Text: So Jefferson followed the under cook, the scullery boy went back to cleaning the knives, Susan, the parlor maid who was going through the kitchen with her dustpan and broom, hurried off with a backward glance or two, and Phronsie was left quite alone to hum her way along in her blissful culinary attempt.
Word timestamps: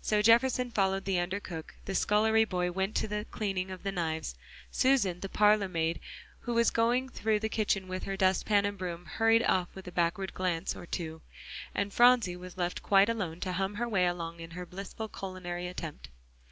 So 0.00 0.22
Jefferson 0.22 0.70
followed 0.70 1.06
the 1.06 1.18
under 1.18 1.40
cook, 1.40 1.74
the 1.86 1.96
scullery 1.96 2.44
boy 2.44 2.70
went 2.70 2.94
back 2.94 3.10
to 3.10 3.24
cleaning 3.24 3.76
the 3.82 3.90
knives, 3.90 4.36
Susan, 4.70 5.18
the 5.18 5.28
parlor 5.28 5.66
maid 5.66 5.98
who 6.42 6.54
was 6.54 6.70
going 6.70 7.08
through 7.08 7.40
the 7.40 7.48
kitchen 7.48 7.88
with 7.88 8.04
her 8.04 8.16
dustpan 8.16 8.64
and 8.64 8.78
broom, 8.78 9.06
hurried 9.06 9.42
off 9.42 9.66
with 9.74 9.88
a 9.88 9.90
backward 9.90 10.32
glance 10.34 10.76
or 10.76 10.86
two, 10.86 11.20
and 11.74 11.92
Phronsie 11.92 12.36
was 12.36 12.56
left 12.56 12.80
quite 12.84 13.08
alone 13.08 13.40
to 13.40 13.54
hum 13.54 13.74
her 13.74 13.88
way 13.88 14.06
along 14.06 14.38
in 14.38 14.52
her 14.52 14.66
blissful 14.66 15.08
culinary 15.08 15.66
attempt. 15.66 16.10